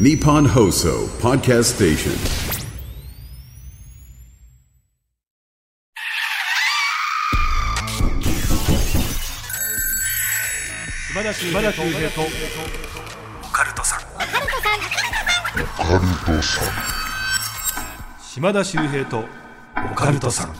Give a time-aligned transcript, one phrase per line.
[0.00, 2.14] ニポンホーソーパーキャストステーション
[11.12, 14.00] 島田秀平とオカルトさん
[18.22, 19.24] 島田秀平と
[19.92, 20.54] オカルトさん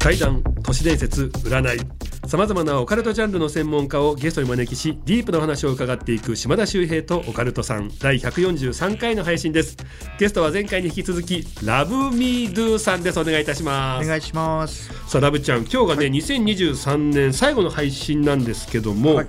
[0.00, 1.78] 怪談都市伝説占い
[2.26, 9.76] さまざまなオカルトジャンルの専門家をゲストに招きしディープな話を伺っていく島田秀平とオカルトさん第143回の配信です。
[10.18, 13.20] ゲストは前回に引き続きラブミードゥさんです。
[13.20, 14.06] お願いいたします。
[14.06, 14.90] お願いします。
[15.06, 19.26] さあラブちゃん今日がね、2023年最後の配信なんですけども、はい。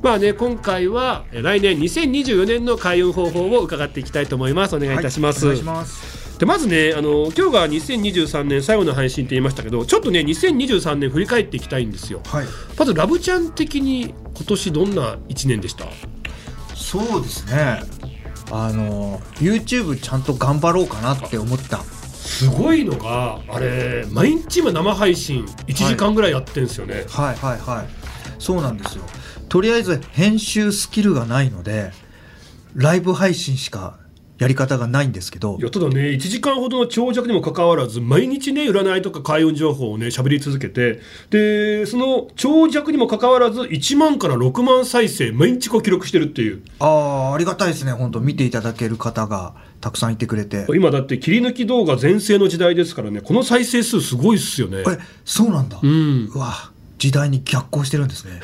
[0.00, 4.74] まあね今回はえ来年2024年の開運方法を伺っていきたいと思います。
[4.76, 6.17] お願いいたします、お願いします。
[6.38, 12.46] でまずねあの今日が2023年最後の配信って言いましたけどちょっとね2023年振り返っていきたいんですよはい。
[12.78, 15.86] まずラブちゃん的に今年どんな1年でした？
[16.76, 17.82] そうですね。
[18.50, 21.78] あの YouTube ちゃんと頑張ろうかなって思った。
[21.78, 27.88] すごいのがあれ毎日今生配信1時間ぐらいやってんですよね、はいはいはい。
[28.38, 29.04] そうなんですよ。
[29.48, 31.90] とりあえず編集スキルがないので
[32.74, 33.98] ライブ配信しか
[34.38, 35.62] やり方がないんですけどい。
[35.62, 46.86] やただね1時間ほどの長尺にもかかわらず毎日ね占いとか開運情報をね喋り続けてでその長尺にもかかわらず1万から6万再生毎日こう記録してるっていうあ
[47.32, 47.92] あありがたいですね。
[47.92, 50.66] 本当見ていただける方がたくさんいてくれて。
[50.70, 55.78] 今だって切り抜き動画全盛の時代ですからねこの再生数すごいっすよねえそうなんだ。
[55.82, 58.40] うんうわ時代に逆行してるんですね。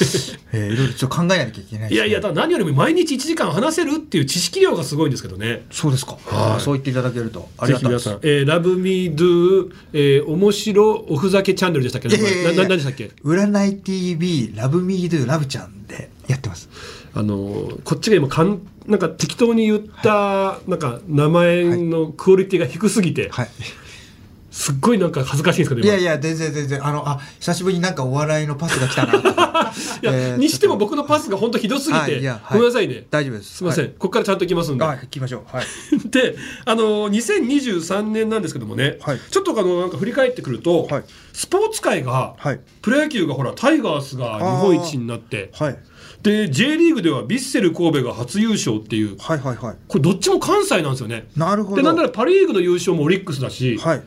[0.52, 1.94] えーいろいろちょっと考えなきゃいけないね。
[1.94, 6.16] いやいや何よりも毎日1時間話せるっていう知識量がすごいんですけどねそうですか。
[6.30, 8.30] あーそう言っていただけるとありがたいですぜひ皆さん、。
[8.30, 13.10] えーラブミードゥ、えー、面白おふざけチャンネルでしたっけ、いやいやいやいやなな何でしたっけ？
[13.24, 16.68] 占い TV ラブミードゥラブちゃんでやってます。
[17.14, 23.48] あのーこっちが今かんなんか適当に言った、なんか名前のクオリティが低すぎて、はい。
[24.58, 29.12] すっごいなんか恥ずかしいんですけど今いやいや全然全然あのあ久しぶりになんかお笑いのパスが来たな。
[30.02, 33.58] いやえーにしても僕のパスが本当ひどすぎて、はいごめんなさいね大丈夫です。
[33.58, 35.56] すみません、はいここからちゃんといきますんで、あ行きましょう。
[35.56, 35.66] はい。
[36.10, 45.78] であのー2023年なんですけどもね、はいちょっとあのなんか振り返ってくると、はいスポーツ界が、はいプロ野球がほらタイガースが日本一になってはい
[46.22, 49.76] で J リーグではヴィッセル神戸が初優勝っていうはいはいはい。
[49.86, 51.76] これどっちも関西なんですよねなるほど。
[51.76, 54.02] でなんならパ・リーグの優勝もオリックスだし、はい。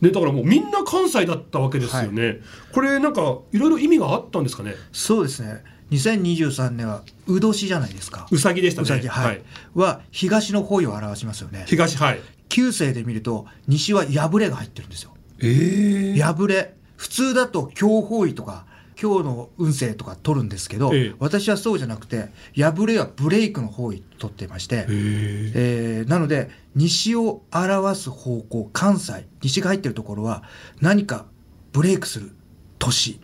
[0.00, 2.40] ね、だからもうみんな関西だったわけですよね、
[2.72, 4.74] これなんかいろいろ意味があったんですかね？
[4.92, 5.62] そうですね。
[5.90, 8.28] 2023年はう年じゃないですか。
[8.30, 8.84] うさぎでしたね。
[8.84, 9.42] うさぎはい、
[9.74, 11.64] は東の方位を表しますよね。
[11.66, 12.20] 東はい。
[12.48, 15.14] 旧世で見ると西は破れが入ってるんですよ。
[15.40, 16.74] ええ破れ。
[16.96, 18.66] 普通だと強方位とか
[19.00, 21.14] 今日の運勢とか取るんですけど、ええ。
[21.18, 26.04] 私はそうじゃなくて破れはブレイクの方位取ってまして、え。
[26.06, 30.42] ーなので西を表す方向関西西が入ってるところは
[30.80, 31.26] 何か
[31.72, 32.32] ブレイクする
[32.78, 33.20] 年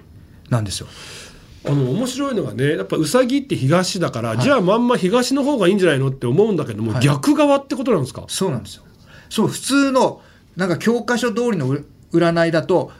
[0.48, 0.86] なんですよ。
[1.66, 7.04] あの面白いのがねやっぱうさぎって東だから、じゃあまんま東の方がいいんじゃないのって思うんだけども、はい。
[7.04, 8.24] 逆側ってことなんですか？
[8.28, 8.84] そうなんですよ。
[9.28, 10.22] そう普通の
[10.54, 12.92] なんか教科書通りのう占いだと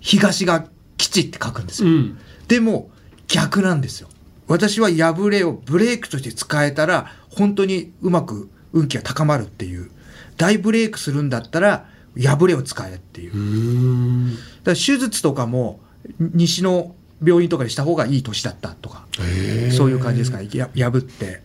[0.00, 0.66] 東が
[1.02, 1.90] 基地って書くんですよ。
[1.90, 2.90] うんでも
[3.28, 4.08] 逆なんですよ。
[4.46, 9.90] 私は破れをブレイクとして使えたら本当にうまく運気が高まるっていう
[10.36, 11.86] 大ブレイクするんだったら
[12.20, 14.30] 破れを使えっていう。
[14.30, 15.80] うだから手術とかも
[16.18, 19.06] 西の病院とかでした方がいい年だったとか
[19.76, 21.42] そういう感じですかねや破って。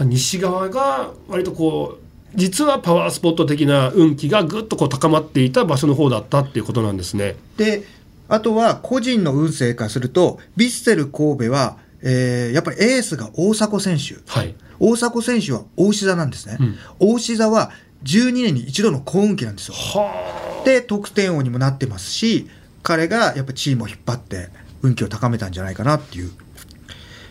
[0.00, 7.36] 西側が割とこう実はパワースポット的な運気がぐっとこう高まっていた場所の方だったっていうことなんですね。
[7.56, 7.84] で
[8.30, 14.16] あとは個人の運勢からするとヴィッセル神戸は、えーやっぱりエースが大迫選手。
[14.26, 14.54] はい。
[14.78, 16.78] 大迫選手は大志座なんですね、うん。
[16.98, 17.70] 大志座は
[18.04, 19.74] 12年に一度の幸運期なんですよ。
[19.74, 22.48] はで得点王にもなってますし
[22.82, 24.48] 彼がやっぱチームを引っ張って
[24.82, 26.30] 運気を高めたんじゃないかなっていう。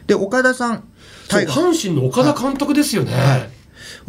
[0.06, 0.84] で岡田さん
[1.30, 3.14] 阪神の岡田監督ですよね。
[3.14, 3.50] はい。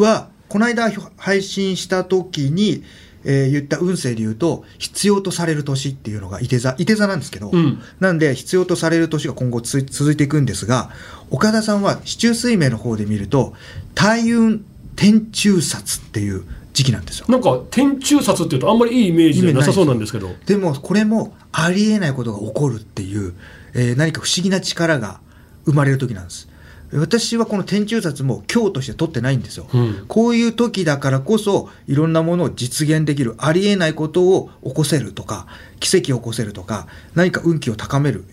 [0.02, 2.82] はこの間配信した時に、
[3.24, 7.80] えー言った運勢で言うと必要とされる年っていうのがいて座いて座なんですけど、うん。
[8.00, 10.90] なんで必要とされる年が今後つ続いていくんですが
[11.30, 13.54] 岡田さんは市中水明の方で見ると
[13.94, 14.64] 大運
[14.96, 17.26] 天中殺っていう時期なんですよ。
[17.28, 20.30] なんか天中殺っていうとあんまりいいイメージなさそうなんですけど。
[20.46, 23.34] でもこれもありえないことが起こるっていう、
[23.74, 25.20] えー何か不思議な力が
[25.64, 26.48] 生まれる時なんです
[26.92, 30.04] 私はこの天中殺も今日として取ってないんですよ、うん。
[30.08, 35.46] こういう時だからこそいろんなものを実現できるありえないことを起こせるとか
[35.78, 38.24] 奇跡を起こせるとか何か運気を高める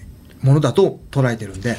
[0.42, 1.78] ものだと捉えてるんで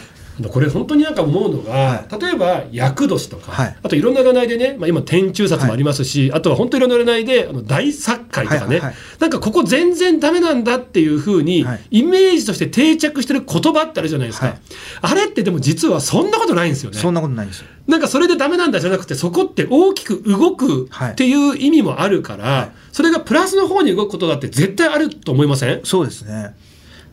[0.48, 3.76] これ本当になんか思うのが、は例えば厄年とか、はい。
[3.82, 8.94] あといろんな占いでね、まあ、今天中札もありますし、あとは本当いろんな占いであの大殺界とかね、はいはいはい。
[9.18, 11.80] なんかここ全然ダメなんだっていうふうに、はい。
[11.90, 14.58] イメージとして定着してる言葉ってあるじゃないですか、はい。
[15.02, 16.98] あれってでも実はそんなことないんですよね。
[16.98, 17.66] そんなことないんですよ。
[17.86, 21.12] なんかそれでダメなんだじゃなくてそこって大きく動くはい。
[21.12, 22.70] っていう意味もあるから、はい。
[22.92, 25.80] それがプラスの方に動くことだって絶対あると思いません？
[25.84, 26.54] そうですね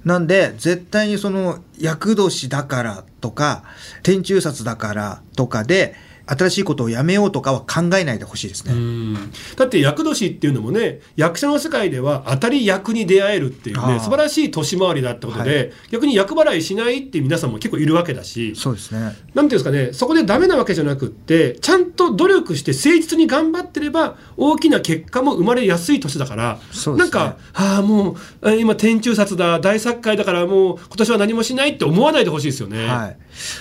[0.06, 3.64] なんで絶対にその厄年だからとか
[4.04, 5.96] 天中札だからとかで
[6.28, 9.32] 新しいことをやめようとかは考えないでほしいですね、うん。
[9.58, 15.72] だって厄年っていうのもね役者の世界では当たり役に出会えるっていうね素晴らしい年回りだってことで、はい。
[15.92, 18.56] 逆に厄払いしないっていう皆さんも結構いるわけだし。
[18.56, 19.00] そうですね。
[19.00, 27.12] なんていうんですかねそこでダメなわけじゃなくってちゃんと努力して誠実に頑張ってれば大きな結果も生まれやすい年だから、そうですね。
[27.20, 32.88] なんかああもうあ今天中札だ大作界だからもう今年は何もしないって思わないでほしいですよね。
[32.88, 33.18] はい。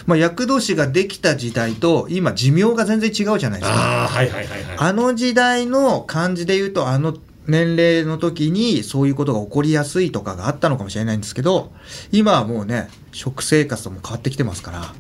[0.07, 4.77] まあ、厄年ができた時代と今寿命が全然違うじゃないですかああはいはいはいはい。
[4.79, 7.17] あの時代の感じで言うとあの
[7.47, 11.73] 年齢の時にそういうことが起こりやすいとかがあったのかもしれないんですけど
[12.11, 14.95] 今はもうね食生活とも変わってきてますから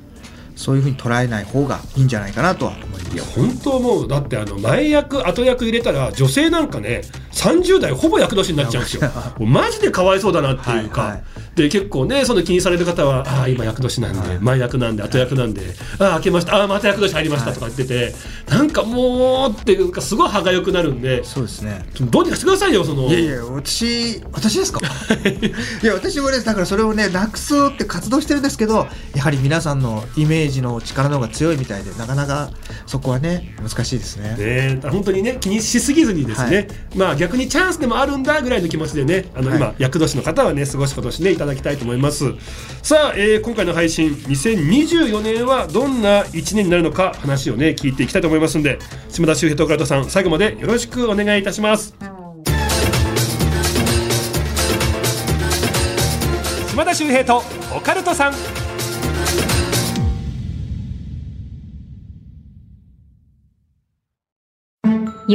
[0.56, 3.04] そういうふうに捉えない方がいいんじゃないかなとは思います。
[3.36, 7.02] 本当もうだってあの前役後役入れたら女性なんかね
[7.32, 9.08] 30代ほぼ役年になっちゃうんですよ。
[9.40, 11.22] マジでかわいそうだなっていうか、はいはい。
[11.54, 15.62] で結構ねその気にされる方はああ今役年なんで、前役なんで後役なんで
[16.00, 18.12] ああ明けましたああまた役年入りましたとか言ってて、
[18.48, 21.84] なんかもうっていうかすごい歯がゆくなるんでそうですね。
[22.00, 23.06] どうにかしてくださいよその。
[23.08, 24.80] いやいや私私ですか？
[25.82, 32.50] いや私もねだからそれをねなくそうって活動してるんですけどやはり皆さんのイメージの力の方が強いみたいでなかなか
[32.86, 34.36] そこはね難しいですね。
[34.36, 36.68] ね、本当にね気にしすぎずにですね、はい。
[36.96, 39.58] まあ逆にチャンスでもあるんだぐらいの気持ちでねあのはい。
[39.58, 42.24] 今厄年の方はね過ごし今年ねいただきたいと思います。
[42.82, 48.78] さあ、えー今回の配信2024年はどんな1年になるのか話をね聞いていきたいと思いますんで
[49.10, 51.94] 島田秀平と倉田さん最後までよろしくお願いいたします。
[56.70, 57.42] 島田秀平と
[57.76, 58.63] オカルトさん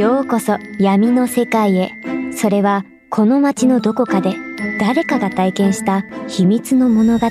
[0.00, 1.92] ようこそ闇の世界へ。
[2.32, 4.34] それはこの街のどこかで
[4.80, 7.26] 誰かが体験した秘密の物語。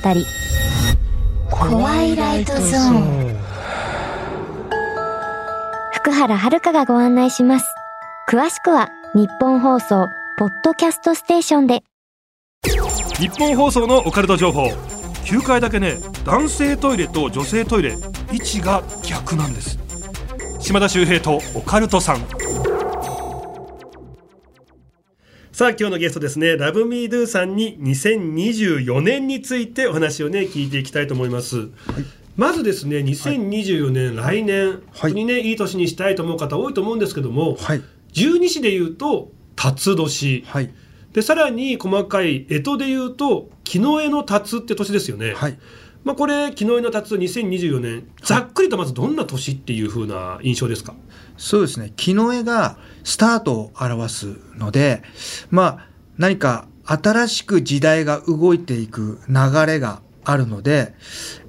[1.49, 3.39] 怖いライトゾーン。
[5.93, 7.65] 福原遥がご案内します。
[8.29, 10.07] 詳しくは日本放送
[10.37, 11.81] ポッドキャストステーションで。
[13.17, 14.67] 日本放送のオカルト情報
[15.25, 17.95] 9階だけね男性トイレと女性トイレ
[18.31, 19.88] 位置が逆なんです
[20.59, 22.27] 島田秀平とオカルトさん。
[25.53, 26.57] さあ今日のゲストですね。
[26.57, 31.69] ラブミードゥさんに2024年についてお話をね聞いていきたいと思います、
[32.35, 34.79] まずですね2024年、来年、はい。
[34.93, 37.81] 本当にねいい年にしたいと思う方多いと思うんですけども、はい。
[38.11, 40.73] 十二支で言うと辰年、はい。
[41.13, 45.57] でさらに細かい干支で言うと木の絵の辰って年ですよね、はい
[46.03, 50.95] まあ、これ木の絵の辰2024年ざっくりとまずどんな年っていう風な印象ですか、
[51.37, 51.91] そうですね。
[51.95, 55.03] 木の絵がスタートを表すので
[55.49, 55.87] まあ
[56.17, 59.35] 何か新しく時代が動いていく流
[59.65, 60.93] れがあるので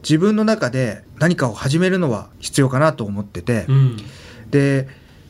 [0.03, 3.97] 自分の中で何かを始めるのは必要かなと思ってて、うん。
[4.51, 4.89] で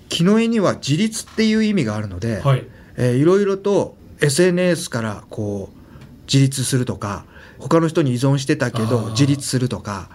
[0.08, 2.66] 木の絵には自立っていう意味があるので、はい。
[2.96, 7.24] えーいろいろと SNS からこう自立するとか
[7.60, 10.08] 他の人に依存してたけど自立するとか。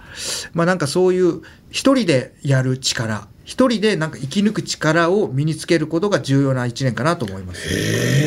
[0.53, 3.27] まあなんかそういう一人でやる力。
[3.43, 7.67] 一人でなんか生き抜く力を身につけることが重要な一年かなと思います。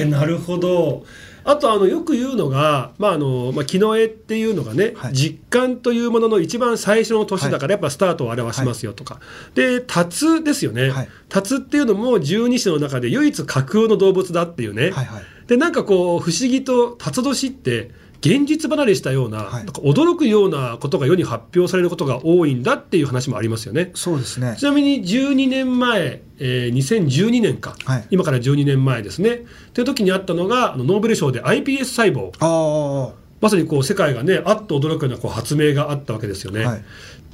[0.00, 1.04] えー、なるほど。
[1.44, 5.14] あとあのよく言うのが、まああのまあ、木の絵っていうのがね、はい。
[5.14, 9.18] 実感というものの一番最初の年だからやっぱスタートを表しますよとか、
[9.54, 11.08] で辰ですよね、はい。
[11.30, 15.22] 辰っていうのも十二支の中で唯一架空の動物だっていうね、はいはい。
[15.46, 19.64] でなんかこう不思議と辰年って現実離れしたような,、はい。
[19.64, 23.90] なんか驚くようなことが世に発表されることが多いんだっていう話もありますよね。
[23.94, 24.56] そうですね。
[24.58, 28.06] ちなみに12年前、えー2012年か、はい。
[28.10, 29.42] 今から12年前ですね。
[29.74, 32.32] という時にあったのがノーベル賞で iPS 細胞。
[32.40, 36.64] あまさにこう世界がねあっと驚くようなこう発明があったわけですよね。
[36.64, 36.84] はい。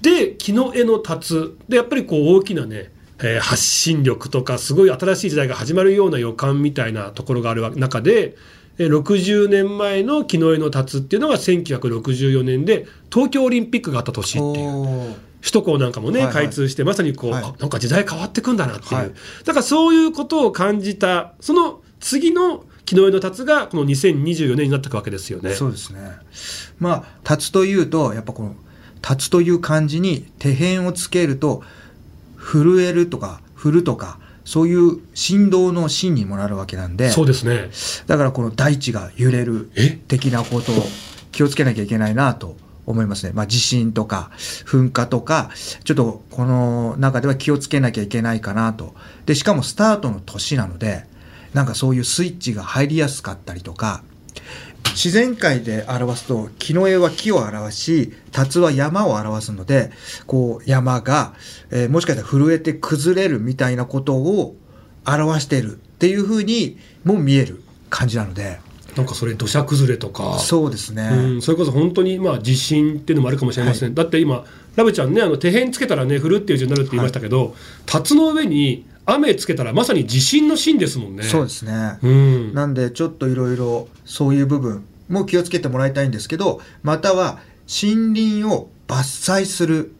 [0.02, 8.36] で木の絵の辰でやっぱりこう大きなね、えー発信力とかすごい新しい時代が始まるような予感みたいなところがあるわ中で。
[8.78, 15.14] えー60年前の木の絵の辰っていうのが1964年で東京オリンピックがあった年っていう。
[15.40, 16.34] 首都高なんかもね、はいはい。
[16.46, 17.44] 開通してまさにこう、はい。
[17.44, 19.12] あなんか時代変わってくんだなっていう、はい。
[19.44, 25.54] だからそういうことを感じたその次の木の絵の辰がこの2024年になっていくわけですよね。
[25.54, 26.00] そうですね。
[26.78, 28.56] まあ、辰というと、やっぱこの、
[29.02, 31.62] 立つという漢字に手辺をつけると
[32.38, 37.70] 震えるとか振るとかそういう振動の芯にもなるわけなんでそうですね
[38.06, 39.98] だからこの大地が揺れるえ？
[40.06, 40.74] 的なことを
[41.32, 43.32] 気をつけなきゃいけないなと思いますね。
[43.34, 45.50] まあ地震とか噴火とか、
[45.84, 48.94] ちょっとこの中では気をつけなきゃいけないかなと。
[49.24, 51.06] で、しかもスタートの年なので、
[51.54, 54.02] なんかそういうスイッチが入りやすかったりとか、
[54.90, 59.90] 自然界で表すと、木の絵は木を表し、竜は山を表すので、
[60.26, 61.34] こう山が、
[61.70, 64.56] えーもしかしたら震えて崩れるみたいなことを
[65.06, 68.60] 表しているっていうふうにも見える感じなので、
[68.96, 70.38] なんかそれ土砂崩れとか。
[70.38, 71.08] そうですね。
[71.12, 74.44] うん、それこそ本当にまあ地震っていうのもあるかもしれません、だって今
[74.76, 81.24] ラブちゃんねあの手辺つけたらね降るっていう字になるって言いましたけど、辰の上に雨つけたらまさに地震の震ですもんね。
[81.24, 81.98] そうですね。
[82.02, 82.54] うん。
[82.54, 89.92] なんでちょっといろいろそういう部分も気をつけてもらいたいんですけどまたは森林を伐採する。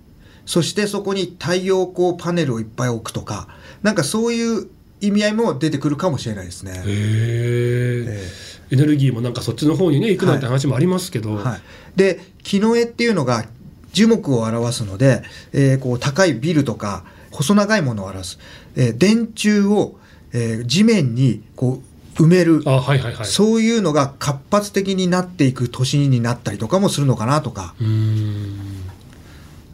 [0.46, 3.48] そしてそこに太陽光パネルをいっぱい置くとか。
[3.82, 4.68] なんかそういう
[5.00, 6.72] 意味合いも出てくるかもしれないですね。
[6.72, 8.54] へええ。
[8.70, 11.60] エネルギーもなんかそっちの方にね行くなんて話もありますけど、はい、
[11.96, 13.44] で木の絵っていうのが
[13.92, 18.38] 樹木を表すので、えーこう高いビルとか細長いものを表す、
[18.76, 19.98] えー電柱を、
[20.32, 21.82] えー地面にこ
[22.18, 22.62] う埋める。
[22.64, 23.26] あはいはいはい。
[23.26, 27.74] そういうのが活発的になっていく年になったりとかもするのかなとか、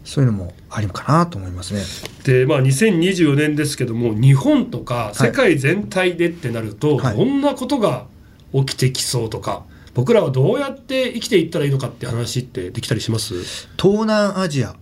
[0.05, 1.83] そういうのもありかなと思いますね。
[2.25, 7.17] でまあ2024年ですけども日本とか世界全体でってなると、はい。
[7.17, 8.07] どんなことが
[8.55, 9.63] 起きてきそうとか
[9.95, 13.35] 僕らはどうやって生きていったらいいのかって話ってできたりします？
[13.81, 14.75] 東南アジア、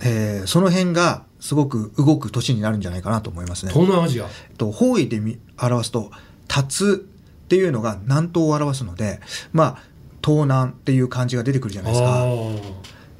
[0.00, 3.72] えーその辺がすごく動く年になるんじゃないかなと思いますね。
[3.72, 4.26] 東南アジア
[4.58, 6.10] と方位で見表すと
[6.54, 7.06] 「立つ」
[7.44, 9.20] っていうのが南東を表すので
[9.52, 9.82] まあ
[10.24, 12.24] 東南っていう漢字が出てくるじゃないですあか。
[12.24, 12.60] ー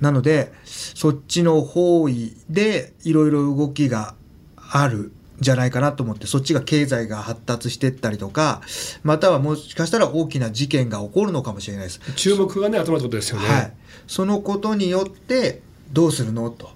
[0.00, 4.14] なのでそっちの方位でいろいろ動きが
[4.56, 8.60] あるんじゃないかなと思ってそっちが経済が発達していったりとか
[9.04, 12.00] またはもしかしたら大きな事件が起こるのかもしれないです。
[12.16, 13.72] 注目がね集まることですよね、はい、
[14.06, 16.50] そのことによってどうするの？
[16.50, 16.70] と。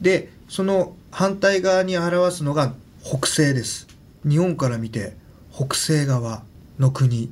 [0.00, 2.72] でその反対側に表すのが
[3.02, 3.86] 北西です。
[4.28, 5.16] 日本から見て
[5.52, 6.42] 北西側
[6.78, 7.30] の国。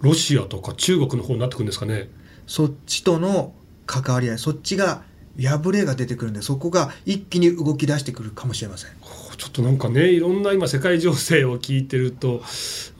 [0.00, 2.10] ロシアとか中国の方になってくるんですかね。
[2.46, 3.54] そっちとの
[3.86, 4.38] 関わり合い。
[4.38, 5.02] そっちが
[5.40, 8.90] 破れが出てくるんでそこが一気に動き出してくるかもしれません。
[9.36, 12.40] ちょっとなんかねいろんな今世界情勢を聞いてると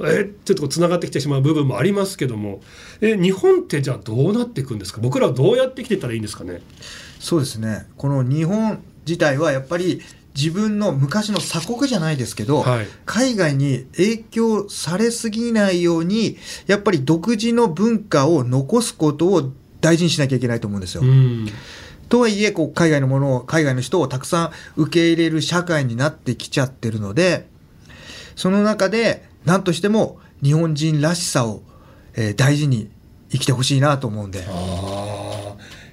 [0.03, 2.61] えちょっとつながってきてしまう部分もありますけども。
[3.01, 5.01] え日本ってじゃあどうなっていくんですか？
[5.01, 6.63] 僕らはどうやって生きてたらいいんですかね？
[7.21, 7.87] そうですね。
[7.97, 10.01] この日本自体はやっぱり
[10.37, 21.03] 自分の昔の鎖国じゃないですけど、はい海外に影響されすぎないようにやっぱり独自の文化を残すことを大事にしなきゃいけないと思うんですよ。
[21.03, 21.49] うん
[22.09, 24.45] とはいえこう海外のものを海外の人をたくさ
[24.77, 27.49] ん受け入れる社会になってきちゃってるので
[28.37, 31.63] その中で何としても日本人らしさを、
[32.15, 32.91] えー大事に
[33.31, 34.45] 生きてほしいなと思うんで。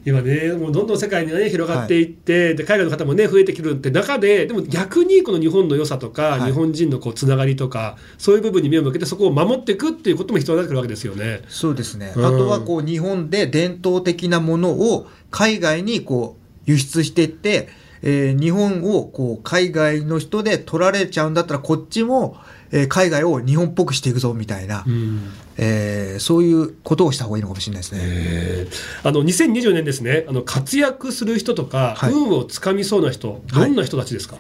[0.05, 2.05] 今ねもうどんどん世界にね広がってい。
[2.05, 6.41] って、で海外の方もね増えてくるって中ででも逆にこの日本の良さとか、はい。
[6.46, 11.41] 日本人のこうつながりとかそういう部分に目を向けてそこを守っていくっていうことも必要になってくるわけですよね。
[11.48, 12.13] そうですね。
[12.15, 12.25] うん。
[12.25, 17.70] あとはこう日本で伝統的なものを海外にこう輸出していって、
[18.01, 22.38] えー日本をこう海外の人で取られちゃうんだったらこっちも、
[22.72, 28.00] えー海外を日本っぽくしていくぞみたいな、うんえーそういうことをした方がいいのかもしれないですね。
[28.03, 29.08] えー。
[29.08, 30.25] あの2024年ですね。
[30.27, 32.12] あの活躍する人とか、はい。
[32.12, 34.38] 運をつかみそうな人どんな人たちですか、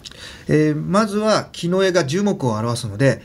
[0.47, 3.21] えーまずは木の絵が樹木を表すので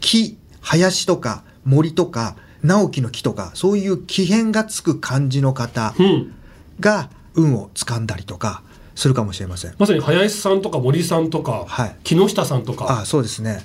[0.00, 6.34] 木林とか森とか直樹の木とかそういう木片がつく漢字の方うん。
[6.80, 8.62] が運を掴んだりとか
[8.94, 9.74] するかもしれません。
[9.78, 11.96] まさに林さんとか森さんとか、はい。
[12.04, 13.00] 木下さんとか。
[13.00, 13.62] あそうですね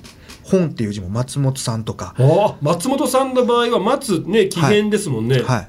[0.49, 2.15] 本っていう字も松本さんとか、
[2.61, 5.67] 松本さんの場合は松ね木片ですもんね、はい、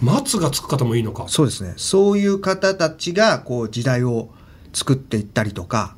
[0.00, 1.26] 松がつく方もいいのか。
[1.28, 1.74] そうですね。
[1.76, 4.28] そういう方たちがこう時代を
[4.72, 5.96] 作っていったりとか、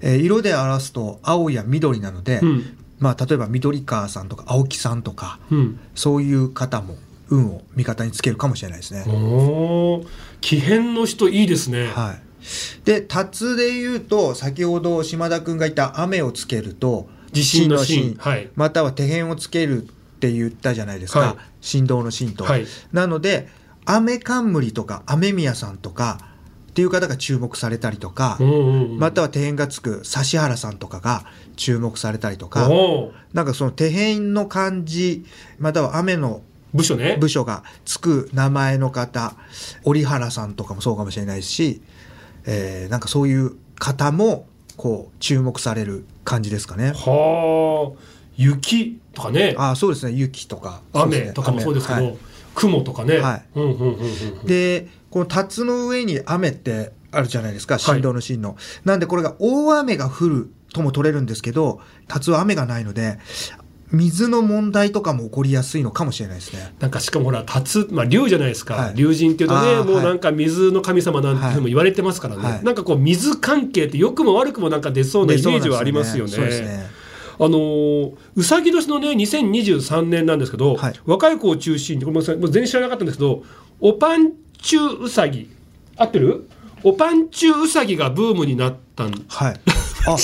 [0.00, 2.76] えー色で表すと青や緑なので、うん。
[2.98, 5.80] まあ、例えば緑川さんとか青木さんとかうん。
[5.94, 6.96] そういう方も
[7.28, 9.04] 運を味方につけるかもしれないですね。
[9.06, 10.06] おー。
[10.40, 12.20] 木片の人いいですね、はい、
[12.84, 18.50] で辰で言うと先ほど島田君が言った雨をつけると地震の震震はい。
[18.54, 19.86] または手辺をつけるっ
[20.18, 21.36] て言ったじゃないですか、はい。
[21.60, 22.66] 振動の震と、はい。
[22.92, 23.48] なので
[23.84, 26.18] 雨冠とか雨宮さんとか
[26.70, 28.98] っていう方が注目されたりとか、うんうんうん。
[28.98, 31.24] または手辺がつく指原さんとかが
[31.56, 32.68] 注目されたりとか
[33.32, 35.24] なんかその手辺の漢字
[35.58, 36.42] または雨の
[36.74, 37.16] 部署ね。
[37.18, 39.34] 部署がつく名前の方
[39.84, 41.80] 折原さんとかもそうかもしれないし、
[42.44, 46.92] えーなんかそういう方もこう注目される感じですかね。
[46.94, 48.02] はあ。
[48.36, 49.54] 雪とかね。
[49.58, 50.12] あそうですね。
[50.12, 50.82] 雪とか。
[50.92, 52.18] 雨とかもそうですけど雨はい。
[52.54, 53.44] 雲とかね、はい。
[53.54, 57.78] うんうんうんうんでこの辰の上に雨ってあるじゃないですか。
[57.78, 58.54] 振動の進路、
[58.84, 63.18] なんでこれが大雨が降るとも取れるんですけど辰は雨がないので
[63.92, 66.74] 水の問題とかも起こりやすいのかもしれないですね。
[66.80, 68.94] なんかしかもほら竜、まあ、竜じゃないですか、はい。
[68.94, 72.64] 竜神っていうとねもうなんか水の神様なんていうのも言われてますからね、はい。
[72.64, 76.30] なんかこう水関係って良くも悪くもなんか出そうなイメージはありますよね。
[76.30, 76.86] そうですね。
[77.38, 81.00] あのーうさぎ年のね2023年なんですけど、はい。
[81.04, 83.44] 若い子を中心にこれもさもう全然知らなかったんですけど
[83.80, 85.50] おパンチュうさぎ
[85.96, 86.48] 合ってる？
[86.82, 89.60] おパンチュうさぎがブームになったんはい。
[90.06, 90.16] あ、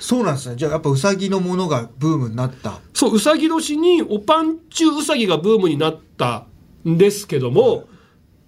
[0.00, 0.56] そうなんですね。
[0.56, 2.80] じゃあやっぱウサギのものがブームになった。
[2.94, 6.46] そううさぎ年におパンチュうさぎがブームになった
[6.88, 7.88] んですけども、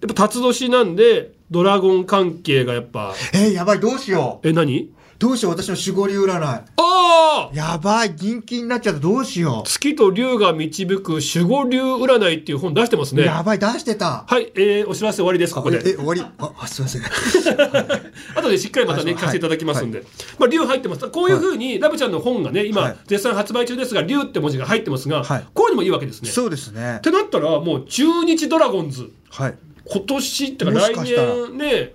[0.01, 4.47] やっぱ辰年なんでドラゴン関係がやっぱえー、やばいどうしよう。
[4.47, 4.91] え何？
[5.19, 6.41] どうしよう私の守護竜占い。
[6.41, 13.17] ああやばい人気になっちゃったどうしよ月と竜が導く守護竜占いっていう本出してますう。
[13.17, 14.23] ねやばい出してた。
[14.25, 16.21] はい、えー、お知らせ終わりですここでええ終わり？
[16.21, 17.01] あ、あすいません。
[18.35, 20.03] 後でしっかりまたね、はい聞かせていただきますんで、
[20.37, 21.05] まあ、竜入ってます。
[21.09, 26.29] こういうふうに、ラブちゃんの本がね、今、はい絶賛発売中ですが、竜って文字が入ってますが、はいこういうのもいいわけですね。
[26.29, 26.99] っそうですね。
[27.03, 29.55] てなったら、もう中日ドラゴンズ、はい。
[29.91, 31.93] 今年ってか来年ね、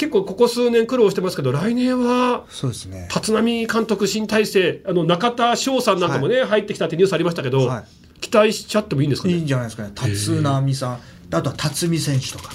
[0.00, 3.06] 結構ここ数年苦労してますけど、来年は、そうですね。
[3.14, 7.84] 立浪監督新体制、あの中田翔さんなんかもね、入ってきたってニュースありましたけど、はい
[8.20, 9.34] 期待しちゃってもいいんですかね？
[9.34, 9.92] いいんじゃないですかね。
[9.94, 11.00] 辰波さん。
[11.32, 12.50] あとは辰巳選手とか。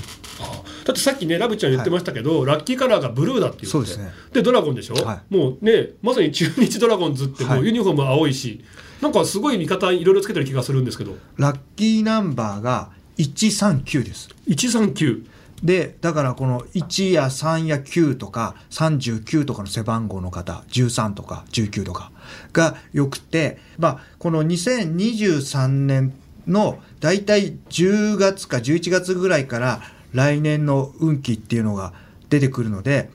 [0.86, 8.64] だってさっきねラブちゃん言ってましたけど、ラッキーカラーがブルーだって言ってそうですねでドラゴンでしょ、はもうねまさに中日ドラゴンズってもはいうユニフォーム青いし、
[9.02, 14.30] なんかすごい見方いろいろつけてる気がするんですけどラッキーナンバーが139です。
[14.48, 15.26] 139
[15.64, 22.12] でだからこの1や3や9とか39とかの背番号の方13とか19とか
[22.54, 26.14] がよくて、まあ、この2023年
[26.48, 29.82] の大体10月か11月ぐらいから
[30.14, 31.94] 来年の運気っていうのが
[32.30, 33.10] 出てくるので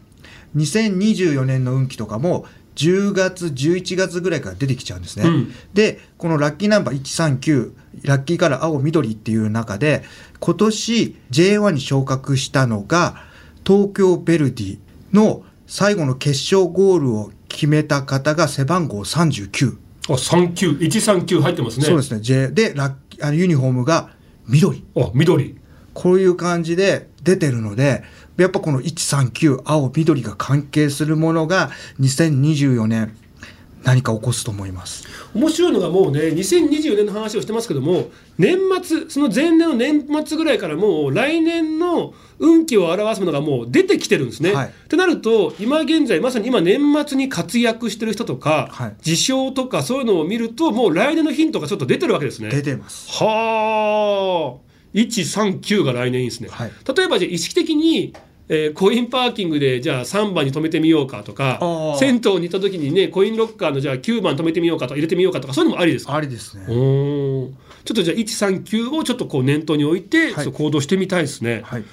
[0.57, 5.29] 2024年の運気とかも10月11月ぐらいから出てきちゃうんですね。
[5.29, 10.05] うんでこのラッキーナンバー139ラッキーカラー青緑っていう中で
[10.41, 13.23] 今年 J1 に昇格したのが
[13.65, 14.79] 東京ヴェルディ
[15.13, 19.77] の最後の決勝ゴールを決めた方が背番号39、
[20.09, 21.87] あ39 139入ってますね。
[21.87, 22.21] そうですね。
[22.21, 24.11] J でラッあのユニフォームが
[24.47, 24.85] 緑。
[24.97, 25.57] あ緑。
[25.93, 28.05] こういう感じで出てるので
[28.37, 33.15] やっぱこの139青緑が関係するものが2024年
[33.83, 35.07] 何か起こすと思います？
[35.35, 44.53] 面白いのがもうね2024年の話をしてますけども年末その前年の年末ぐらいからもう来年の運気を表すものがもう出てきてるんですね。
[44.53, 52.51] はいってなると今現在まさに今年末に活躍してる人とか、はい事象とかそういうのを見るともう来年のヒントがちょっと出てるわけですね。
[52.51, 53.09] 出てます。
[53.11, 58.13] はあ139が来年いいですね、はい例えばじゃあ意識的に、
[58.53, 61.61] えーコインパーキングでじゃあ3番に止めてみようかとか
[62.01, 66.07] 銭湯に行った時にねコインロッカーのじゃあ9番止めてみようかとか入れてみようかとかそういうのもありです。
[66.07, 66.67] かありですね。
[66.67, 67.49] ちょ
[67.93, 70.53] っとじゃあ139をちょっとこう念頭に置いて、はい。
[70.53, 71.85] 行動してみたいですね、はい。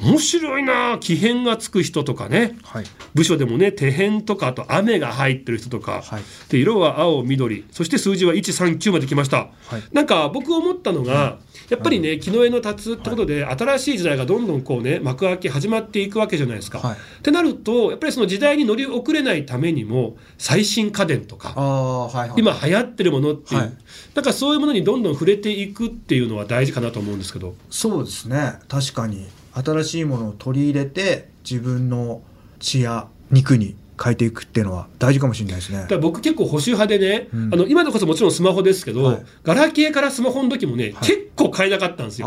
[0.00, 2.84] 面白いな奇変がつく人とかねはい。
[3.14, 16.78] 部署でもね手変とかあと雨が入ってる人とか、はいで色は青緑そして数字は139まで来ました、はいなんか僕思ったのが、やっぱりね木の絵の立つってことで、新しい時代がどんどんこうね幕開け始まっていくわけじゃないですか。
[16.78, 22.40] はいってなるとやっぱりその時代に乗り遅れないためにも最新家電とかはいはい。
[22.40, 23.72] 今流行ってるものっていう、はい
[24.14, 27.54] なんかそういうものにどんどん触れていくっていうのは大事かなと思うんですけど。
[27.70, 28.58] そうですね。
[28.68, 29.26] 確かに。
[29.54, 32.22] 新しいものを取り入れて、自分の
[32.58, 35.86] 血や肉に変えていくっていうのは大事かもしれないですね。
[35.98, 37.54] 僕結構保守派でね、うん。
[37.54, 39.22] あの今でこそもちろんスマホですけど、はい。
[39.44, 40.92] ガラケーからスマホの時もね、はい。
[41.08, 42.26] 結構買えなかったんですよ。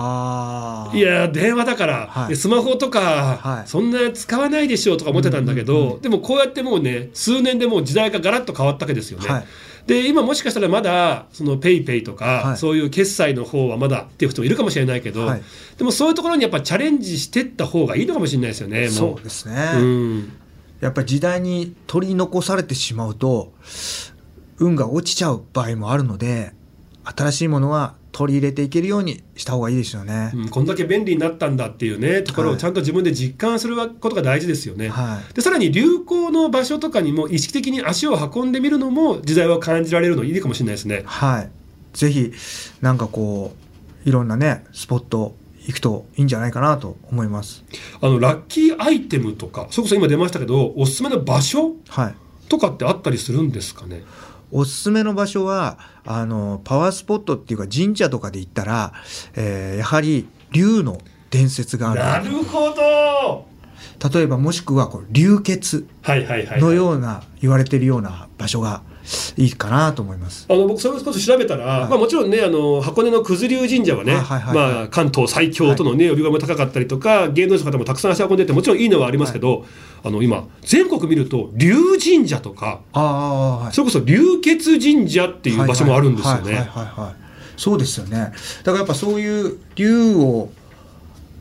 [0.94, 2.30] いや電話だから、はい。
[2.30, 3.68] でスマホとか、はい。
[3.68, 9.28] そんな使わないでしょうとか思ってたんだけど、うんうんうんでもこうやってもうね数年でもう時代がガラッと変わったわけですよね。
[9.88, 15.42] はいで今もしかしたらまだそのペイペイとか、はいそういう決済の方はまだっていう人もいるかもしれないけど、はい
[15.78, 18.86] でもそういうところにやっぱチャレンジしてった方がいいのかもしれないですよね。
[18.86, 19.72] もそうですね。
[19.76, 20.32] うん
[20.82, 23.54] やっぱり時代に取り残されてしまうと
[24.58, 26.54] 運が落ちちゃう場合もあるので
[27.04, 30.32] 新しいものは取り入れていけるようにした方がいいですよね。
[30.34, 34.88] うん、こんだけ便利になったんだっていうねところをはいちゃんと自分で実感することが大事ですよね。
[34.88, 41.04] はいでさらに流行の場所とかにも意識的に足を運んでみるのも時代を感じられるのいいかもしれないですね。
[41.06, 41.50] はい。
[41.92, 42.32] ぜひ
[42.80, 43.54] なんかこ
[44.06, 45.36] ういろんなねスポット
[45.68, 47.64] 行くといいんじゃないかなと思います
[48.00, 52.16] あのラッキーアイテムとかそれこそ今出ましたけどおすすめの場所はい
[52.48, 54.04] とかってあったりするんですかね？
[54.58, 58.94] おすすめの場所はあのパワースポットっていうか神社とかで行ったら、
[59.36, 62.30] えーやはり竜の伝説がある。
[62.30, 63.46] るほど。
[64.14, 68.82] 例えばもしくはこう流血はいはいはい、のような言われてるような場所が
[69.38, 70.46] いいかなと思います。
[70.50, 79.66] あの僕それこそ調べたら、はいまあ、もちろんねあの箱根の九頭龍神社はね、あはいはいはいまあ、関東最強とのね呼び声も高かったりとか芸能人の方もたくさん足運んでてもちろんいいのはありますけど、
[80.04, 86.58] あの今全国見ると龍神社とかああ、はいそれこそ流血神社っていう場所もあるんですよはいはいね。
[86.58, 87.26] はいはいはい
[87.58, 88.34] そうですよね。
[88.64, 90.50] だからやっぱそういう竜を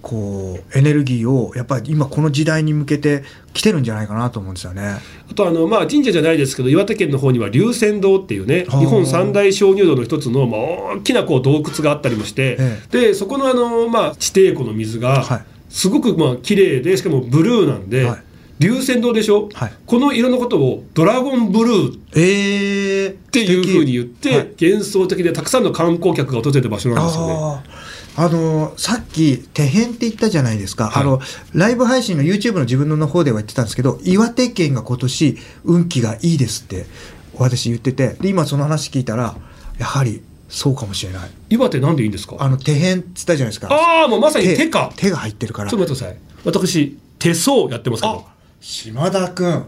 [0.05, 4.99] こうエネルギーをやっぱり今この時代に向けて来てるんじゃないかなと思うんですよね。
[5.31, 10.61] あとあの、まあ、神社じゃないですけど岩手県の方には龍泉洞っていうね日本三大鍾乳洞の一つの、まあ、
[10.97, 15.45] 大きなこう洞窟があったりもして、えでそこのあの、まあ、地底湖の水がはい。
[15.71, 18.23] すごくまあ綺麗でしかもブルーなんで、はい。
[18.61, 19.73] 龍泉洞でしょ、はい。
[19.85, 24.55] この色のことをドラゴンブルーっええー、っていうふうに言って、はい。
[24.61, 27.35] 幻想的でたくさんの観光客が訪れる場所なんですよね。
[28.17, 31.03] あのさっき手編って言ったじゃないですか、はい。
[31.03, 31.21] あの
[31.53, 36.87] ライブ配信の YouTube の自分の方では言ってたんですけど岩手県が今年運気がいいですって
[37.37, 38.17] 私言ってて。
[38.21, 39.35] で今その話聞いたら
[39.79, 41.31] やはりそうかもしれない。
[41.51, 42.37] 岩手なんでいいんですか？
[42.39, 43.69] あの手編って言ったじゃないですか。
[43.75, 44.93] ああもうまさに手か。
[44.97, 45.71] 手が入ってるから。
[45.71, 46.19] ちょっと待ってください。
[46.45, 48.25] 私手相やってますけど。
[48.61, 49.65] 島田君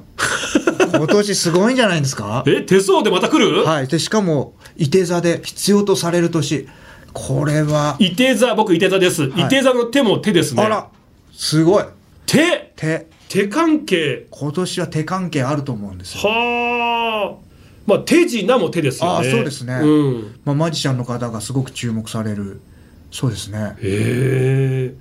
[0.95, 2.45] 今年すごいんじゃないんですか？
[2.49, 3.89] え手相でまた来る、はい。
[3.89, 6.69] でしかもいて座で必要とされる年
[7.17, 9.47] これは、いて座僕いて座です、はい。
[9.47, 10.63] い、て座の手も手ですね。
[10.63, 10.89] あら。
[11.33, 11.85] すごい。
[12.27, 12.73] 手。
[12.77, 13.07] 手。
[13.31, 14.27] 手関係。
[14.31, 16.31] 今年は手関係あると思うんですよ。
[16.31, 17.47] はあ。
[17.87, 19.29] まあ手品も手ですよね。
[19.29, 19.81] あそうですね。
[19.83, 20.41] うん。
[20.45, 22.61] まあ、マジシャンの方がすごく注目される。
[23.11, 23.77] そうですね。
[23.81, 24.95] へえ。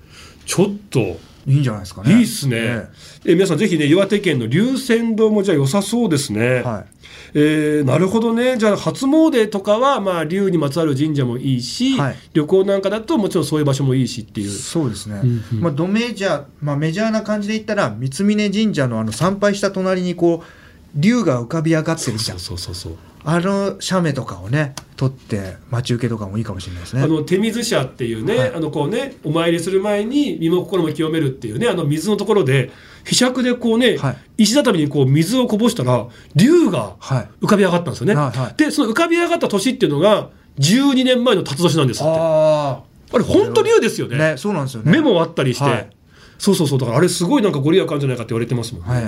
[0.45, 0.99] ちょっと。
[1.47, 2.13] いいんじゃないですかね。
[2.13, 2.89] いいっすね、え
[3.25, 3.35] え。
[3.35, 6.94] 皆さんぜひね岩手県の龍泉洞もじゃあ良さそうですね、えはい
[7.33, 8.57] えーなるほどね。
[8.57, 12.15] じゃあ初詣とかはまあ龍にまつわる神社もいいし、はい。
[12.33, 14.49] 旅行なんかだともちろんそういう場所もいいしっていう。
[14.49, 15.61] そうですね、うんうん。
[15.61, 22.39] まあ、ドメジャー、まあ、メジャーな感じで言ったら三峯神社のあの参拝した隣にこう竜が浮かび上がってるじゃん。
[22.39, 27.01] そうそうそうそうあの写メとかをね撮って待ち受けとかもいいかもしれないですね。
[27.01, 28.53] あの手水社っていうね、はい。
[28.53, 32.71] あのこうねお参りする前に身も心も清めるっていうねあの水のところで
[33.03, 34.17] ひしゃくでこうね、はい。
[34.43, 37.29] 石畳にこう水をこぼしたら竜がはい。
[37.41, 38.53] 浮かび上がったんですよね、はいはい。
[38.55, 42.09] でその浮かび上がった年っていうのが12年前の辰年なんですって。
[42.09, 44.17] ああれ本当竜ですよね。
[44.17, 44.91] ねそうなんですよね。
[44.91, 45.89] 目もあったりして、はい
[46.37, 49.03] そうそうそうだからあれすごいなんかご利益あるんじゃないかって言われてますもんね、はい。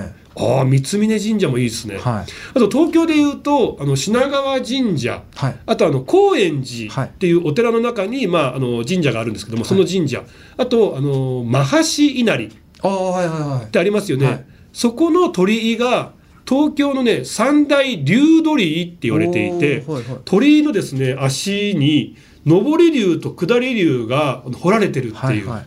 [0.58, 2.26] ああ三峯神社もいいですね、はい。
[2.54, 5.56] あと東京でいうとあの品川神社、はい。
[5.66, 10.22] あとあの高円寺はいっていうお寺の中に、まあ、あの神社があるんですけども、その神社。
[10.56, 12.50] あとあのマハシ稲荷っ
[12.82, 13.66] ああはいはいはい。
[13.66, 14.44] てありますよね、はい。
[14.72, 16.12] そこの鳥居が
[16.48, 20.18] 東京のね三大竜鳥居って言われていて、はいはい。
[20.24, 25.48] 鳥居のですね足に上り竜と下り竜が彫られてるっていう。
[25.50, 25.66] はいはい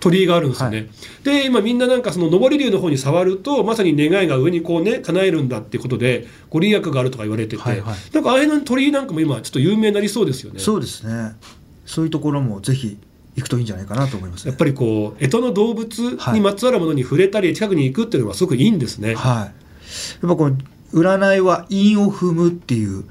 [0.00, 0.88] 鳥居があるんですよね、はい。
[1.22, 8.14] で今みんななんかその上り竜の方に触るとまさに願いが上にこうね叶えるんだっていうことでご利益があるとか言われてて、はいはい。
[8.14, 10.60] なんかああいうの鳥居なんかも今ちょっと有名になりそうですよね。
[10.60, 11.36] そうですね。
[11.86, 12.98] そういうところもぜひ
[13.36, 14.50] 行くといいんじゃないかなと思いますね。
[14.50, 19.36] やっぱりこう干支の動物にまつわるものに触れたり近くに行くっていうのはすごくいいんですね、はい。
[19.36, 19.52] やっ
[20.22, 20.56] ぱこの
[20.92, 23.04] 占いは陰を踏むっていう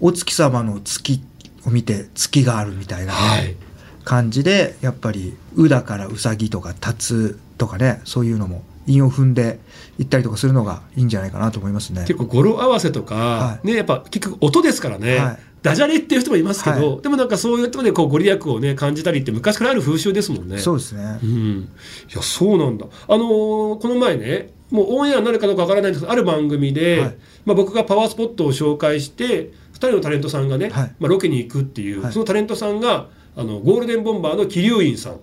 [0.00, 1.22] お月様の月
[1.64, 3.56] を見て月があるみたいなね、はい
[4.04, 9.60] 感じでやっぱり「う」だからうさぎとか「たつ」とかねそういうのも陰を踏んで
[9.98, 12.00] 行ったりとかするのがいいんじゃないかなと思いますね。
[12.00, 13.66] 結構語呂合わせとか、はい。
[13.66, 15.38] ねやっぱ結局音ですからね、はい。
[15.62, 20.58] ダジャレっていう人もいますけど、はでもなんかそういうところでこうご利益をね感じたりって昔からある風習ですもんね。
[20.58, 21.18] そうですね。
[21.22, 21.26] う。
[21.26, 21.68] ん、
[22.12, 22.86] いやそうなんだ。
[23.08, 27.16] あのーこの前ねもうオンエアになるかどうかわからないんですけどある番組で、はい。
[27.44, 30.94] まあ、僕がパワースポットを紹介して2人のタレントさんがね、はい。
[30.98, 32.12] まあ、ロケに行くっていう、はい。
[32.12, 35.20] そのタレントさんがあのゴールデンボンバーの桐生院さん。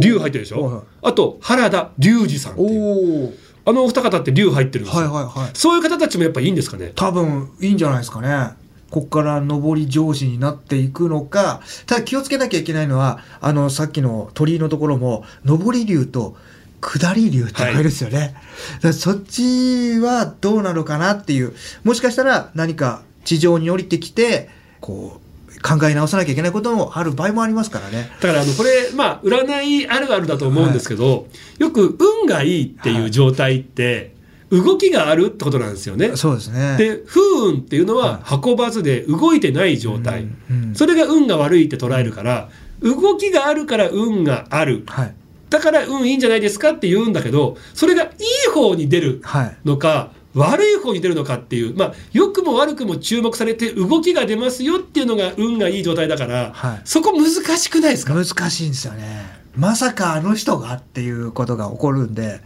[0.00, 0.82] 竜入ってるでしょ、はいはい。
[1.02, 3.34] あと原田龍二さんっていう。
[3.68, 5.50] あのお二方って竜入ってるんですよ、はいはいはい。
[5.54, 6.92] そういう方たちもやっぱいいんですかね？
[6.94, 8.50] 多分いいんじゃないですかね。
[8.90, 16.36] ここから上り上司になっていくのか、ただ気をつけなきゃいけないのは、あの、さっきの鳥居のところも、上り竜と
[16.80, 18.36] 下り竜って言われですよね。
[18.76, 25.25] だからそっちはどうなのかなっていう、もしかしたら何か地上に降りてきて、こう、
[25.66, 28.10] 考え直さなきゃいけないこともある場合もありますからね。
[28.20, 31.26] だからあのこれまあ占いあるあるだと思うんですけど、
[31.58, 34.14] よく運がいいっていう状態って
[34.50, 36.14] 動きがあるってことなんですよね。
[36.16, 36.76] そうですね。
[36.76, 42.50] で不運っていうのは運ばずで動いてない状態、うんうんそれが運が悪いって捉えるから
[42.82, 44.84] 動きがあるから運がある。
[44.86, 45.14] はい。
[45.48, 48.08] だから運いいんじゃないですかって言うんだけどそれがい
[48.48, 49.56] い方に出るはい。
[49.64, 56.80] のか、悪い方に出るのかっていう、まあ、良くも悪くも注目されて動きが出ますよっていうのが運がいい状態だから、はい。
[56.84, 58.14] そこ難しくないですか？
[58.14, 59.26] 難しいんですよね。
[59.56, 62.40] まさかあの人がっていうことが起こるんで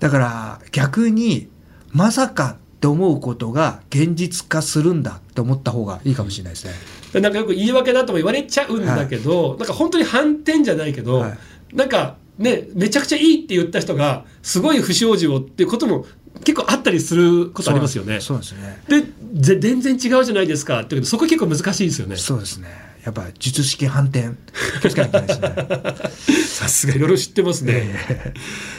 [0.00, 1.48] だから逆に
[1.92, 6.66] まさかって思うことが現実化するんだって思った方がいいかもしれないです
[7.14, 11.38] ね、なんかよく言い訳だとも言われちゃうんだけど、なんか本当に反転じゃないけど、はい。
[11.72, 16.04] なんかねめちゃくちゃいいって言った人がすごい不祥事をっていうことも
[16.44, 18.20] 結構あったりすることありますよね。
[18.20, 18.82] そうですね。
[18.88, 19.02] で
[19.34, 20.80] ぜ全然違うじゃないですか。
[20.80, 22.16] って言うけどそこ結構難しいですよね。
[22.16, 22.68] そうですね。
[23.04, 24.30] やっぱ術式反転。
[24.82, 26.44] 気をつけなきゃいけないですね。
[26.46, 27.94] さすがいろいろ知ってますね。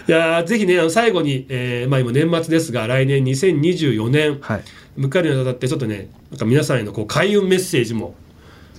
[0.08, 4.64] いやーぜひねあの最後に、えーまあ、今年末ですが来年2024年、はい。
[4.98, 8.16] 迎えるにあたってちょっとねなんか皆さんへのこう開運メッセージも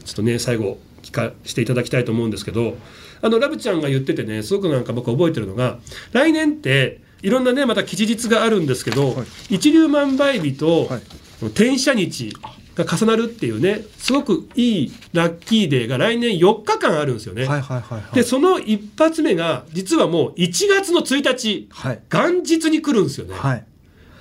[0.04, 2.76] ちょっとね最後聞かしていただきたいと思うんですけど
[3.22, 5.78] あのラブちゃんが言っててねすごくなんか僕覚えてるのが
[6.12, 9.26] 来年っていろんなねまた吉日があるんですけど、はい。
[9.56, 11.02] 一粒万倍日とはい。
[11.42, 12.34] 転写日
[12.74, 17.46] が重なるっていうねすごくいいラッキーデーが来年4日間あるんですよね。
[17.46, 18.14] はいはいはいはい。
[18.14, 22.02] でその一発目が実はもう1月の1日はい。
[22.10, 23.34] 元日に来るんですよね。
[23.34, 23.64] はい。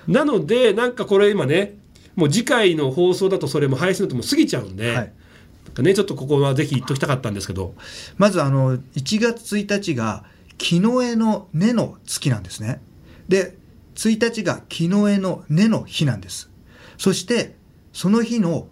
[0.07, 1.77] なのでなんかこれ今ね
[2.15, 5.13] もう次回の放送だとそれも配信だともう過ぎちゃうんで、はい。
[5.81, 7.75] ねちょっとここはぜひ言っときたかったんですけど。
[8.17, 10.23] まずあの1月1日が
[10.57, 12.81] 木の絵の根の月なんですね。
[13.30, 13.58] で
[13.96, 16.50] 1日が木の絵の根の日なんです。
[16.98, 17.56] そして
[17.94, 18.68] その日の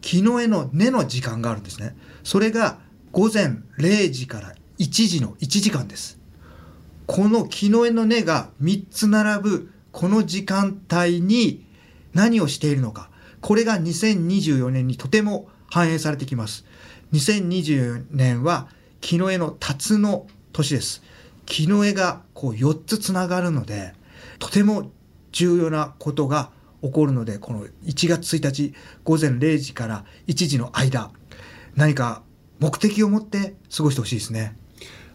[0.00, 1.96] 木の絵の根の時間があるんですね。
[2.22, 2.78] それが
[3.12, 6.18] 午前0時から1時の1時間です。
[7.06, 11.66] この木の絵の根が3つ並ぶこの時間帯に
[12.14, 13.10] 何をしているのか。
[13.40, 16.64] これが2024年にとても反映されてきます。
[17.12, 18.68] 2024年は
[19.00, 21.02] 木の絵の辰の年です。
[21.46, 23.94] 木の絵がこう4つつながるので、
[24.40, 24.90] とても
[25.30, 26.50] 重要なことが
[26.82, 28.74] 起こるので、この1月1日
[29.04, 31.12] 午前0時から1時の間、
[31.76, 32.22] 何か
[32.58, 34.56] 目的を持って過ごしてほしいですね。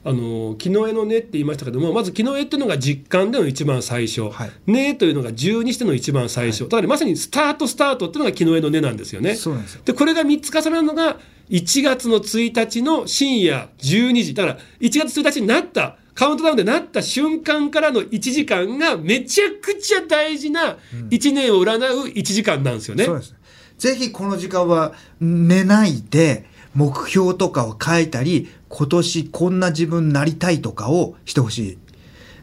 [0.08, 4.52] あの木の絵の根って言いましたけどもまず木の絵っていうのが実感での一番最初、はい。
[4.68, 9.36] 根というのが十にしての一番最初、だからまさにスタートスタートっていうのが木の絵の根なんですよね。
[9.84, 11.18] でこれが3つ重なるのが
[11.50, 14.34] 1月の1日の深夜12時。
[14.36, 20.78] だから1月1日になったカウントダウンでなった瞬間からの1時間がめちゃくちゃ大事な
[21.10, 23.04] 1年を占う1時間なんですよね。
[23.04, 23.36] そうです。
[23.78, 31.78] ぜひこの時間は寝ないで目標とかを書いたり、今年こんな自分になりたいとかをしてほしい。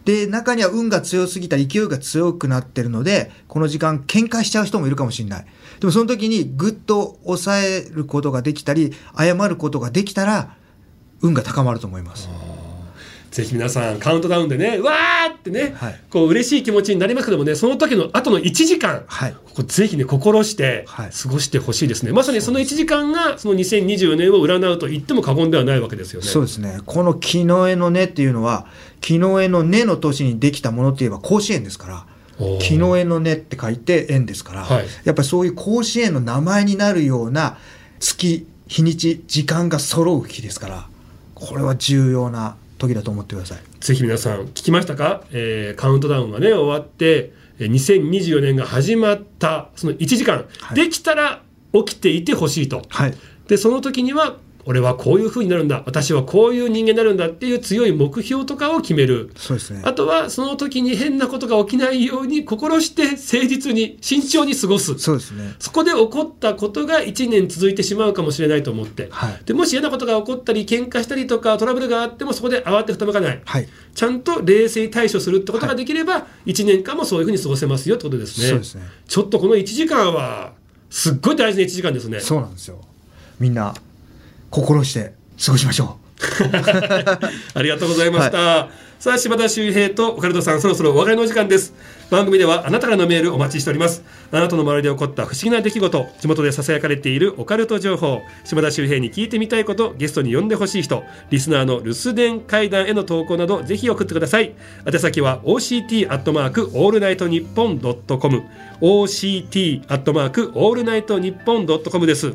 [0.05, 5.47] で、中には運が強すぎたり勢いが強くなってるので、この時間喧嘩しちゃう人もいるかもしれない。
[5.81, 10.57] でもその時にぐっと抑えることができたり、謝ることができたら、
[11.23, 12.29] 運が高まると思います。
[13.33, 19.33] ぜひ皆さんカウントダウンでねうわーってね、はいこう嬉しい気持ちになりますけどもねその時の後の1時間、はい。
[19.33, 26.27] ここぜひね心してはい過ごしてほしいですね、まさにその1時間がその2024年を占うと言っても過言ではないわけですよね。
[26.27, 26.81] そうですね。
[26.85, 28.67] この木の絵の根っていうのは、
[29.01, 32.07] 木の絵の根の年にできたものっていえば甲子園ですか
[32.39, 37.57] ら、木の絵の根って書いて縁ですから、はいやっぱりそういう甲子園の名前になるような
[37.99, 40.89] 月、日にち、時間が揃う日ですから、
[41.35, 42.57] これは重要な
[42.89, 43.59] 時だと思ってください。
[43.81, 51.43] ぜひ皆さん聞きましたか、えーカウントダウンがね終わってえー2024年が始まったその1時間、はいできたら
[51.73, 53.15] 起きていてほしいとはい。
[53.49, 59.83] でその時には俺はこういう風になるんだ私はこういう人間になるんだっていう強い目標とかを決めるそうですね。
[59.85, 65.55] あとはその時に変なことが起きないように心して誠実に慎重に過ごすそうですね。
[65.59, 73.69] そこで起こったことが1年続いてしまうかもしれないと思って、はいでもし嫌なことが起こったり喧嘩したりとかトラブルがあってもそこで慌てふためかない、はい。
[73.95, 78.49] ちゃんと冷静に対処するってことができれば、1年間もそういうふうに過ごせますよってことですね。
[78.49, 80.53] そうですねちょっとこの1時間は
[80.91, 82.21] すっごい大事な1時間ですね。
[82.21, 82.81] そうなんですよ。
[83.41, 83.75] みんな、
[84.53, 85.99] 心して過ごしましょ
[87.55, 88.69] ありがとうございました。
[89.01, 91.75] さあ、島田秀平とオカルトさん、そろそろお別れのお時間です。
[92.09, 94.05] 番組ではあなたからのメールお待ちしております。
[94.31, 104.55] あなたの周りで起こった不思議な出来事、地元で囁かれているオカルト情報、島田秀平に聞いてみたいこと、ゲストに呼んでほしい人、リスナーの留守電怪談への投稿など、ぜひ送ってください。
[104.87, 108.45] 宛先は OCT アットマークオールナイトニッポンドットコム、
[108.81, 112.35] OCT アットマークオールナイトニッポンドットコムです。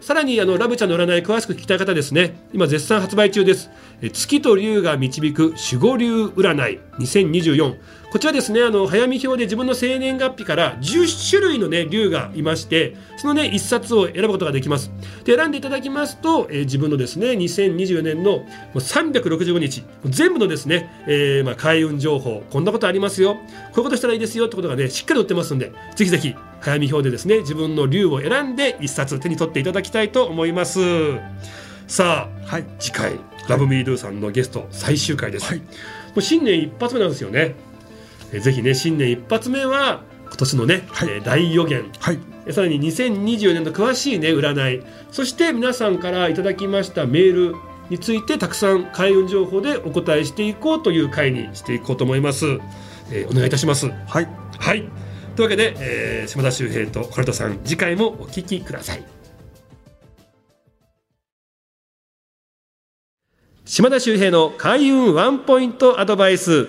[0.00, 2.34] さらにあのラブちゃんの占い詳しく聞きたい方ですね。
[2.52, 3.70] 今絶賛発売中です。
[4.12, 6.80] 月と竜が導く守護竜流占い。
[6.98, 7.78] 2024
[8.10, 14.90] こちらですねあの早見表で自分の生年月日から10種類のね竜がいましてそのね一冊を選ぶことができます。
[15.24, 19.84] で選んでいただきますと、えー、自分のですね2024年のもう365日。
[20.06, 22.42] 全部のですね、えー、まあ開運情報。
[22.50, 23.34] こんなことありますよ。
[23.34, 23.40] こ
[23.76, 30.80] ういうことしたらいいですよってことがねしっかり載ってますんでぜひぜひ早見表でですね自分の竜を選んで一冊手に取っていただきたいと思います。
[31.86, 33.18] さあ、はい、次回
[33.48, 35.64] ラブミードゥさんのゲスト最終回です、はい、も
[36.16, 37.54] う新年一発目なんですよね。
[38.32, 42.18] えぜひね新年一発目は今年のね、はい、え大予言、はい、
[42.52, 44.82] さらに2024年の詳しいね占い。
[45.10, 47.56] そして皆さんからいただきましたメール
[47.88, 52.44] についてたくさん開運情報でお答えしていこうという回にしていこうと思います、
[53.10, 53.88] えー、お願いいたします。
[53.88, 54.88] はい、はい、
[55.38, 59.04] というわけで、えー、島田秀平とコルトさん次回もお聞きください。
[63.64, 66.66] 島田秀平の開運ワンポイントアドバイス。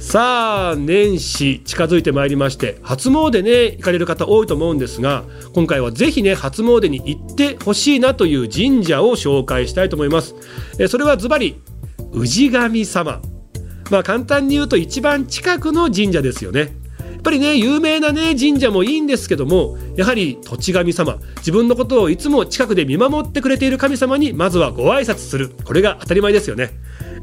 [0.00, 10.34] さあ年始近づいてまいりまして初詣ね行かれる方多いと思うんですが今回はぜひね初詣に行ってほしいなという神社を紹介したいと思います。
[10.78, 11.60] えそれはズバリ
[12.14, 13.20] 氏神様。
[13.90, 16.87] まあ簡単に言うと一番近くの神社ですよね。
[17.18, 25.50] っぱりね有名なね神社もいいんですけどもやはり土地神様自分のことをいつも近くで見守ってくれている神様にまずはご挨拶する。
[25.64, 26.70] これが当たり前ですよね。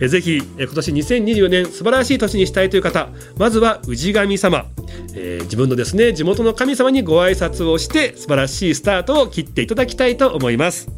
[0.01, 4.65] えぜひ今年2024年素晴らしい年にしたいという方まずは氏神様、
[5.13, 10.89] えー、自分のですね地元の神様にご挨拶をして素晴らしいスタートを切っていただきたいと思います。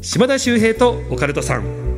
[0.00, 1.91] 島田秀平とオカルトさん。